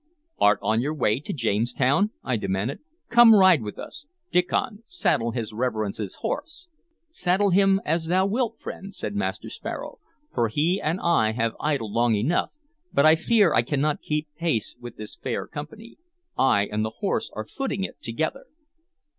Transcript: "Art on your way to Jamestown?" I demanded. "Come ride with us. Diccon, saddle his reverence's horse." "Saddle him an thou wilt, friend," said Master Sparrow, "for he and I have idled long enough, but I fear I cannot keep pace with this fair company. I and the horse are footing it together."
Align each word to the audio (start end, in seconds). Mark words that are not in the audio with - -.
"Art 0.39 0.57
on 0.63 0.81
your 0.81 0.95
way 0.95 1.19
to 1.19 1.31
Jamestown?" 1.31 2.09
I 2.23 2.35
demanded. 2.35 2.79
"Come 3.09 3.35
ride 3.35 3.61
with 3.61 3.77
us. 3.77 4.07
Diccon, 4.31 4.81
saddle 4.87 5.29
his 5.29 5.53
reverence's 5.53 6.15
horse." 6.21 6.67
"Saddle 7.11 7.51
him 7.51 7.79
an 7.85 7.99
thou 8.07 8.25
wilt, 8.25 8.59
friend," 8.59 8.95
said 8.95 9.15
Master 9.15 9.47
Sparrow, 9.47 9.99
"for 10.33 10.47
he 10.47 10.81
and 10.83 10.99
I 11.01 11.33
have 11.33 11.55
idled 11.59 11.91
long 11.91 12.15
enough, 12.15 12.49
but 12.91 13.05
I 13.05 13.15
fear 13.15 13.53
I 13.53 13.61
cannot 13.61 14.01
keep 14.01 14.27
pace 14.35 14.75
with 14.79 14.97
this 14.97 15.15
fair 15.17 15.45
company. 15.45 15.97
I 16.35 16.65
and 16.65 16.83
the 16.83 16.97
horse 17.01 17.29
are 17.35 17.45
footing 17.45 17.83
it 17.83 18.01
together." 18.01 18.47